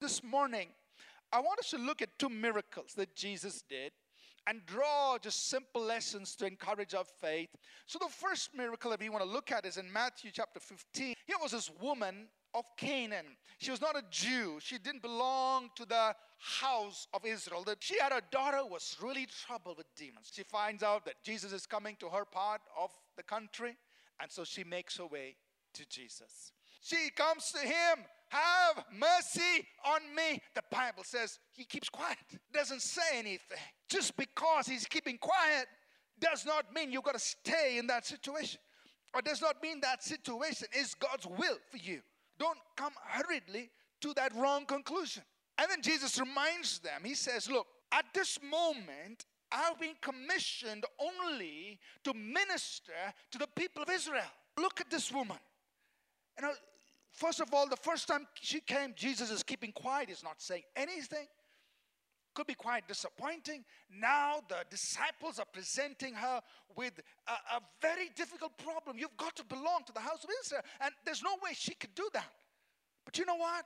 This 0.00 0.24
morning, 0.24 0.68
I 1.30 1.40
want 1.40 1.58
us 1.58 1.70
to 1.70 1.76
look 1.78 2.00
at 2.00 2.18
two 2.18 2.30
miracles 2.30 2.94
that 2.96 3.14
Jesus 3.14 3.62
did 3.68 3.92
and 4.46 4.64
draw 4.64 5.18
just 5.18 5.50
simple 5.50 5.82
lessons 5.82 6.34
to 6.36 6.46
encourage 6.46 6.94
our 6.94 7.04
faith. 7.04 7.50
So, 7.86 7.98
the 7.98 8.08
first 8.08 8.56
miracle 8.56 8.90
that 8.92 9.00
we 9.00 9.10
want 9.10 9.22
to 9.22 9.30
look 9.30 9.52
at 9.52 9.66
is 9.66 9.76
in 9.76 9.92
Matthew 9.92 10.30
chapter 10.32 10.58
15. 10.58 11.14
Here 11.26 11.36
was 11.42 11.52
this 11.52 11.70
woman 11.82 12.28
of 12.54 12.64
Canaan. 12.78 13.36
She 13.58 13.70
was 13.70 13.82
not 13.82 13.94
a 13.94 14.02
Jew. 14.10 14.58
She 14.60 14.78
didn't 14.78 15.02
belong 15.02 15.68
to 15.76 15.84
the 15.84 16.14
house 16.38 17.06
of 17.12 17.26
Israel. 17.26 17.62
That 17.64 17.82
she 17.82 17.98
had 17.98 18.12
a 18.12 18.22
daughter 18.30 18.58
who 18.58 18.68
was 18.68 18.96
really 19.02 19.26
troubled 19.46 19.76
with 19.76 19.94
demons. 19.96 20.32
She 20.32 20.44
finds 20.44 20.82
out 20.82 21.04
that 21.04 21.22
Jesus 21.22 21.52
is 21.52 21.66
coming 21.66 21.96
to 22.00 22.08
her 22.08 22.24
part 22.24 22.62
of 22.74 22.90
the 23.18 23.22
country, 23.22 23.76
and 24.18 24.32
so 24.32 24.44
she 24.44 24.64
makes 24.64 24.96
her 24.96 25.06
way 25.06 25.36
to 25.74 25.86
Jesus. 25.86 26.52
She 26.80 27.10
comes 27.14 27.52
to 27.52 27.60
him, 27.60 28.04
have 28.28 28.84
mercy 28.96 29.66
on 29.84 30.00
me. 30.14 30.40
The 30.54 30.62
Bible 30.70 31.02
says 31.02 31.38
he 31.52 31.64
keeps 31.64 31.88
quiet, 31.88 32.18
doesn't 32.52 32.82
say 32.82 33.18
anything. 33.18 33.58
Just 33.88 34.16
because 34.16 34.66
he's 34.66 34.86
keeping 34.86 35.18
quiet 35.18 35.66
does 36.20 36.46
not 36.46 36.72
mean 36.72 36.92
you've 36.92 37.04
got 37.04 37.14
to 37.14 37.18
stay 37.18 37.76
in 37.78 37.86
that 37.88 38.06
situation, 38.06 38.60
or 39.14 39.22
does 39.22 39.40
not 39.40 39.62
mean 39.62 39.80
that 39.80 40.02
situation 40.02 40.68
is 40.78 40.94
God's 40.94 41.26
will 41.26 41.58
for 41.70 41.78
you. 41.78 42.00
Don't 42.38 42.58
come 42.76 42.92
hurriedly 43.04 43.70
to 44.00 44.14
that 44.14 44.34
wrong 44.36 44.64
conclusion. 44.64 45.22
And 45.58 45.70
then 45.70 45.82
Jesus 45.82 46.18
reminds 46.18 46.78
them, 46.78 47.02
He 47.04 47.14
says, 47.14 47.50
Look, 47.50 47.66
at 47.92 48.06
this 48.14 48.38
moment, 48.48 49.26
I've 49.52 49.78
been 49.80 49.96
commissioned 50.00 50.84
only 50.98 51.80
to 52.04 52.14
minister 52.14 52.92
to 53.32 53.38
the 53.38 53.48
people 53.48 53.82
of 53.82 53.90
Israel. 53.90 54.22
Look 54.56 54.80
at 54.80 54.90
this 54.90 55.10
woman. 55.12 55.36
You 56.38 56.46
know, 56.46 56.52
first 57.20 57.40
of 57.40 57.52
all, 57.52 57.68
the 57.68 57.76
first 57.76 58.08
time 58.08 58.26
she 58.34 58.60
came, 58.60 58.94
Jesus 58.96 59.30
is 59.30 59.42
keeping 59.42 59.72
quiet, 59.72 60.08
he's 60.08 60.24
not 60.24 60.40
saying 60.40 60.62
anything. 60.74 61.26
Could 62.32 62.46
be 62.46 62.54
quite 62.54 62.86
disappointing. 62.86 63.64
Now 63.90 64.36
the 64.48 64.64
disciples 64.70 65.38
are 65.38 65.46
presenting 65.52 66.14
her 66.14 66.40
with 66.76 66.92
a, 67.26 67.32
a 67.56 67.60
very 67.82 68.08
difficult 68.14 68.56
problem. 68.56 68.98
You've 68.98 69.16
got 69.16 69.34
to 69.36 69.44
belong 69.44 69.80
to 69.86 69.92
the 69.92 70.00
house 70.00 70.22
of 70.22 70.30
Israel. 70.44 70.62
And 70.80 70.94
there's 71.04 71.22
no 71.24 71.34
way 71.42 71.50
she 71.54 71.74
could 71.74 71.94
do 71.94 72.08
that. 72.14 72.30
But 73.04 73.18
you 73.18 73.26
know 73.26 73.34
what? 73.34 73.64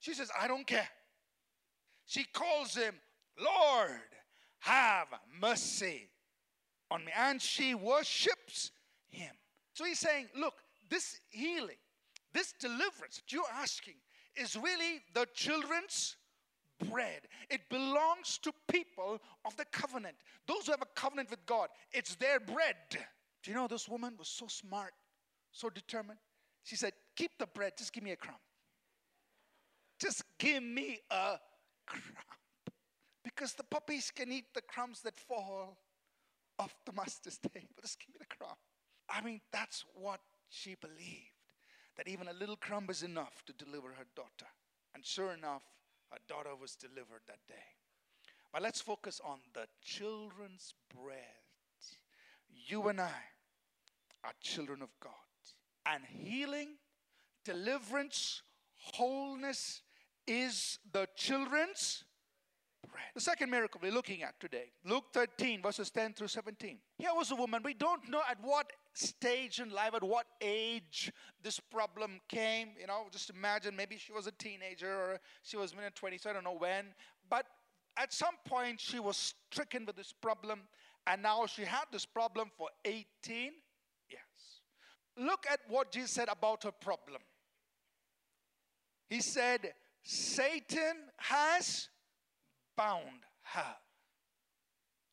She 0.00 0.14
says, 0.14 0.30
I 0.40 0.48
don't 0.48 0.66
care. 0.66 0.88
She 2.06 2.24
calls 2.24 2.74
him, 2.74 2.94
Lord, 3.38 4.00
have 4.60 5.08
mercy 5.38 6.08
on 6.90 7.04
me. 7.04 7.12
And 7.16 7.42
she 7.42 7.74
worships 7.74 8.70
him. 9.10 9.34
So 9.74 9.84
he's 9.84 9.98
saying, 9.98 10.28
Look, 10.34 10.54
this 10.88 11.20
healing, 11.28 11.76
this 12.32 12.52
deliverance 12.60 13.16
that 13.16 13.32
you're 13.32 13.42
asking 13.52 13.94
is 14.36 14.56
really 14.56 15.02
the 15.14 15.26
children's 15.34 16.16
bread. 16.90 17.22
It 17.50 17.68
belongs 17.68 18.38
to 18.42 18.52
people 18.70 19.20
of 19.44 19.56
the 19.56 19.64
covenant. 19.66 20.16
Those 20.46 20.66
who 20.66 20.72
have 20.72 20.82
a 20.82 21.00
covenant 21.00 21.30
with 21.30 21.44
God, 21.46 21.68
it's 21.92 22.14
their 22.16 22.40
bread. 22.40 22.76
Do 22.90 23.50
you 23.50 23.56
know 23.56 23.66
this 23.66 23.88
woman 23.88 24.14
was 24.18 24.28
so 24.28 24.46
smart, 24.46 24.92
so 25.52 25.70
determined? 25.70 26.18
She 26.64 26.76
said, 26.76 26.92
Keep 27.16 27.32
the 27.38 27.46
bread, 27.46 27.72
just 27.76 27.92
give 27.92 28.04
me 28.04 28.12
a 28.12 28.16
crumb. 28.16 28.36
Just 29.98 30.22
give 30.38 30.62
me 30.62 31.00
a 31.10 31.38
crumb. 31.86 32.24
Because 33.24 33.54
the 33.54 33.64
puppies 33.64 34.12
can 34.14 34.30
eat 34.30 34.46
the 34.54 34.62
crumbs 34.62 35.00
that 35.02 35.18
fall 35.18 35.76
off 36.58 36.74
the 36.86 36.92
master's 36.92 37.38
table. 37.54 37.68
Just 37.80 37.98
give 38.00 38.08
me 38.10 38.18
the 38.20 38.36
crumb. 38.36 38.56
I 39.10 39.20
mean, 39.22 39.40
that's 39.52 39.84
what 39.94 40.20
she 40.48 40.76
believed 40.80 41.37
that 41.98 42.08
even 42.08 42.28
a 42.28 42.32
little 42.32 42.56
crumb 42.56 42.86
is 42.88 43.02
enough 43.02 43.44
to 43.44 43.52
deliver 43.52 43.88
her 43.88 44.06
daughter. 44.14 44.46
And 44.94 45.04
sure 45.04 45.32
enough, 45.32 45.62
her 46.10 46.18
daughter 46.28 46.56
was 46.58 46.76
delivered 46.76 47.22
that 47.26 47.40
day. 47.48 47.54
But 48.52 48.62
let's 48.62 48.80
focus 48.80 49.20
on 49.22 49.40
the 49.52 49.66
children's 49.82 50.74
bread. 50.94 51.18
You 52.66 52.88
and 52.88 53.00
I 53.00 53.20
are 54.24 54.32
children 54.40 54.80
of 54.80 54.88
God. 55.00 55.12
And 55.84 56.04
healing, 56.06 56.76
deliverance, 57.44 58.42
wholeness 58.76 59.82
is 60.26 60.78
the 60.92 61.08
children's 61.16 62.04
bread. 62.98 63.14
The 63.14 63.20
second 63.20 63.50
miracle 63.50 63.80
we're 63.82 63.92
looking 63.92 64.22
at 64.22 64.38
today, 64.40 64.72
Luke 64.84 65.04
13, 65.12 65.62
verses 65.62 65.90
10 65.90 66.14
through 66.14 66.28
17. 66.28 66.78
Here 66.98 67.10
was 67.14 67.30
a 67.30 67.36
woman, 67.36 67.62
we 67.64 67.74
don't 67.74 68.08
know 68.08 68.22
at 68.28 68.38
what 68.42 68.72
stage 68.94 69.60
in 69.60 69.70
life, 69.70 69.94
at 69.94 70.02
what 70.02 70.26
age 70.40 71.12
this 71.42 71.60
problem 71.60 72.20
came. 72.28 72.70
You 72.80 72.86
know, 72.86 73.06
just 73.10 73.30
imagine 73.30 73.76
maybe 73.76 73.96
she 73.96 74.12
was 74.12 74.26
a 74.26 74.32
teenager 74.32 74.90
or 74.90 75.20
she 75.42 75.56
was 75.56 75.72
in 75.72 75.78
her 75.78 75.90
20s, 75.90 76.26
I 76.26 76.32
don't 76.32 76.44
know 76.44 76.56
when. 76.58 76.86
But 77.30 77.46
at 77.96 78.12
some 78.12 78.34
point, 78.46 78.80
she 78.80 79.00
was 79.00 79.34
stricken 79.50 79.84
with 79.86 79.96
this 79.96 80.12
problem, 80.12 80.60
and 81.06 81.22
now 81.22 81.46
she 81.46 81.62
had 81.62 81.84
this 81.90 82.06
problem 82.06 82.50
for 82.56 82.68
18 82.84 83.52
years. 84.08 84.22
Look 85.16 85.46
at 85.50 85.60
what 85.68 85.90
Jesus 85.90 86.12
said 86.12 86.28
about 86.28 86.64
her 86.64 86.72
problem. 86.72 87.22
He 89.08 89.20
said, 89.20 89.72
Satan 90.02 90.96
has 91.16 91.88
bound 92.78 93.26
her. 93.54 93.74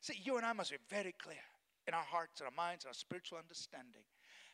See, 0.00 0.14
you 0.24 0.36
and 0.36 0.46
I 0.46 0.52
must 0.52 0.70
be 0.70 0.78
very 0.88 1.14
clear 1.20 1.36
in 1.86 1.92
our 1.92 2.04
hearts, 2.04 2.40
in 2.40 2.46
our 2.46 2.52
minds, 2.52 2.84
in 2.84 2.88
our 2.88 2.94
spiritual 2.94 3.38
understanding. 3.38 4.02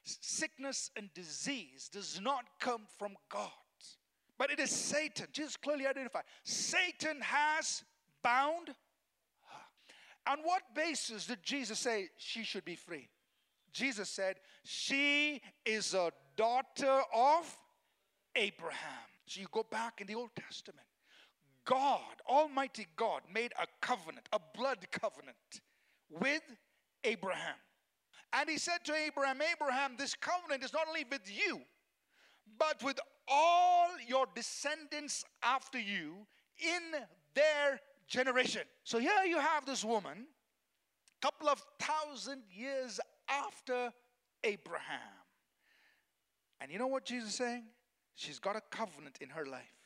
Sickness 0.02 0.90
and 0.96 1.12
disease 1.14 1.88
does 1.92 2.20
not 2.20 2.44
come 2.58 2.82
from 2.98 3.14
God, 3.30 3.50
but 4.38 4.50
it 4.50 4.58
is 4.58 4.70
Satan. 4.70 5.26
Jesus 5.32 5.56
clearly 5.56 5.86
identified 5.86 6.24
Satan 6.42 7.20
has 7.20 7.84
bound 8.22 8.68
her. 8.68 10.32
On 10.32 10.38
what 10.42 10.62
basis 10.74 11.26
did 11.26 11.42
Jesus 11.42 11.78
say 11.78 12.08
she 12.16 12.42
should 12.42 12.64
be 12.64 12.76
free? 12.76 13.08
Jesus 13.72 14.08
said, 14.08 14.36
She 14.64 15.42
is 15.66 15.94
a 15.94 16.10
daughter 16.36 17.02
of 17.14 17.56
Abraham. 18.34 19.08
So 19.26 19.40
you 19.40 19.46
go 19.50 19.64
back 19.68 20.00
in 20.00 20.06
the 20.06 20.14
Old 20.14 20.30
Testament. 20.36 20.86
God, 21.64 22.00
Almighty 22.28 22.86
God, 22.96 23.22
made 23.32 23.52
a 23.60 23.66
covenant, 23.80 24.28
a 24.32 24.40
blood 24.56 24.86
covenant 24.90 25.36
with 26.10 26.42
Abraham. 27.04 27.56
And 28.32 28.48
he 28.50 28.58
said 28.58 28.78
to 28.84 28.94
Abraham, 28.94 29.38
Abraham, 29.52 29.94
this 29.96 30.14
covenant 30.14 30.64
is 30.64 30.72
not 30.72 30.88
only 30.88 31.04
with 31.10 31.30
you, 31.30 31.60
but 32.58 32.82
with 32.82 32.98
all 33.28 33.88
your 34.06 34.26
descendants 34.34 35.24
after 35.42 35.78
you 35.78 36.26
in 36.58 37.00
their 37.34 37.80
generation. 38.06 38.62
So 38.82 38.98
here 38.98 39.24
you 39.26 39.38
have 39.38 39.64
this 39.64 39.84
woman, 39.84 40.26
a 41.22 41.26
couple 41.26 41.48
of 41.48 41.62
thousand 41.80 42.42
years 42.50 43.00
after 43.28 43.92
Abraham. 44.42 44.98
And 46.60 46.70
you 46.70 46.78
know 46.78 46.86
what 46.86 47.04
Jesus 47.04 47.30
is 47.30 47.34
saying? 47.36 47.64
She's 48.14 48.38
got 48.38 48.56
a 48.56 48.62
covenant 48.70 49.18
in 49.20 49.30
her 49.30 49.46
life 49.46 49.83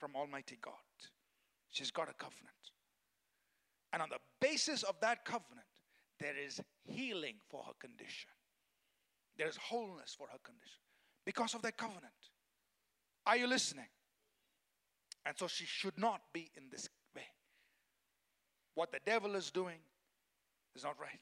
from 0.00 0.16
Almighty 0.16 0.58
God. 0.60 0.74
She's 1.70 1.90
got 1.90 2.08
a 2.08 2.14
covenant. 2.14 2.48
And 3.92 4.02
on 4.02 4.08
the 4.08 4.18
basis 4.40 4.82
of 4.82 4.96
that 5.02 5.24
covenant, 5.24 5.66
there 6.18 6.34
is 6.36 6.60
healing 6.84 7.36
for 7.48 7.62
her 7.64 7.72
condition. 7.78 8.30
There 9.36 9.48
is 9.48 9.56
wholeness 9.56 10.14
for 10.16 10.26
her 10.32 10.38
condition 10.42 10.80
because 11.24 11.54
of 11.54 11.62
that 11.62 11.76
covenant. 11.76 12.12
Are 13.26 13.36
you 13.36 13.46
listening? 13.46 13.86
And 15.26 15.36
so 15.38 15.46
she 15.46 15.66
should 15.66 15.98
not 15.98 16.22
be 16.32 16.50
in 16.56 16.64
this 16.70 16.88
way. 17.14 17.22
What 18.74 18.90
the 18.92 19.00
devil 19.04 19.34
is 19.34 19.50
doing 19.50 19.78
is 20.74 20.84
not 20.84 20.98
right. 21.00 21.20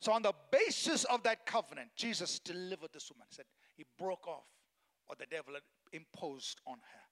So, 0.00 0.12
on 0.12 0.22
the 0.22 0.34
basis 0.50 1.04
of 1.04 1.22
that 1.22 1.46
covenant, 1.46 1.88
Jesus 1.96 2.38
delivered 2.38 2.90
this 2.92 3.10
woman. 3.10 3.26
He 3.30 3.36
said 3.36 3.46
he 3.76 3.84
broke 3.98 4.26
off 4.26 4.44
what 5.06 5.18
the 5.18 5.26
devil 5.26 5.54
had 5.54 5.62
imposed 5.92 6.60
on 6.66 6.76
her. 6.76 7.05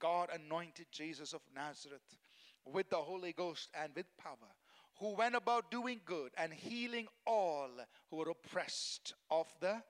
God 0.00 0.30
anointed 0.32 0.86
Jesus 0.90 1.32
of 1.32 1.40
Nazareth 1.54 2.16
with 2.64 2.90
the 2.90 2.96
Holy 2.96 3.32
Ghost 3.32 3.70
and 3.80 3.92
with 3.94 4.06
power, 4.16 4.54
who 4.98 5.14
went 5.14 5.34
about 5.34 5.70
doing 5.70 6.00
good 6.04 6.32
and 6.36 6.52
healing 6.52 7.06
all 7.26 7.70
who 8.10 8.16
were 8.16 8.30
oppressed 8.30 9.14
of 9.30 9.46
the 9.60 9.80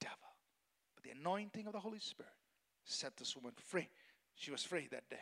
devil. 0.00 0.16
But 0.94 1.04
the 1.04 1.10
anointing 1.18 1.66
of 1.66 1.72
the 1.72 1.80
Holy 1.80 2.00
Spirit 2.00 2.32
set 2.84 3.16
this 3.16 3.36
woman 3.36 3.52
free. 3.56 3.88
She 4.34 4.50
was 4.50 4.62
free 4.62 4.88
that 4.90 5.08
day. 5.08 5.16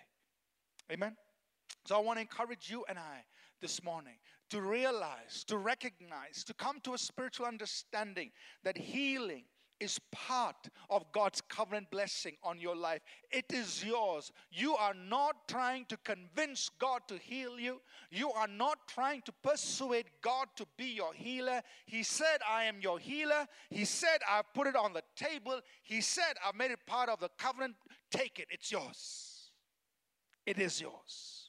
Amen. 0.92 1.16
So 1.86 1.96
I 1.96 2.00
want 2.00 2.16
to 2.16 2.22
encourage 2.22 2.70
you 2.70 2.84
and 2.88 2.98
I 2.98 3.24
this 3.60 3.82
morning 3.82 4.14
to 4.50 4.62
realize, 4.62 5.44
to 5.44 5.58
recognize, 5.58 6.44
to 6.44 6.54
come 6.54 6.80
to 6.84 6.94
a 6.94 6.98
spiritual 6.98 7.46
understanding 7.46 8.30
that 8.64 8.78
healing 8.78 9.44
is 9.80 9.98
part 10.12 10.68
of 10.90 11.10
God's 11.12 11.40
covenant 11.40 11.90
blessing 11.90 12.36
on 12.42 12.58
your 12.60 12.76
life. 12.76 13.00
It 13.30 13.52
is 13.52 13.84
yours. 13.84 14.32
You 14.50 14.76
are 14.76 14.94
not 14.94 15.48
trying 15.48 15.84
to 15.86 15.96
convince 15.98 16.70
God 16.78 17.02
to 17.08 17.16
heal 17.18 17.58
you. 17.58 17.80
You 18.10 18.30
are 18.32 18.48
not 18.48 18.88
trying 18.88 19.22
to 19.22 19.32
persuade 19.42 20.06
God 20.22 20.48
to 20.56 20.66
be 20.76 20.86
your 20.86 21.12
healer. 21.14 21.62
He 21.86 22.02
said, 22.02 22.38
I 22.48 22.64
am 22.64 22.80
your 22.80 22.98
healer. 22.98 23.46
He 23.70 23.84
said, 23.84 24.18
I've 24.28 24.52
put 24.54 24.66
it 24.66 24.76
on 24.76 24.92
the 24.92 25.02
table. 25.16 25.60
He 25.82 26.00
said, 26.00 26.34
I've 26.46 26.54
made 26.54 26.70
it 26.70 26.84
part 26.86 27.08
of 27.08 27.20
the 27.20 27.30
covenant. 27.38 27.76
Take 28.10 28.38
it, 28.38 28.48
it's 28.50 28.72
yours. 28.72 29.50
it 30.46 30.58
is 30.58 30.80
yours. 30.80 31.47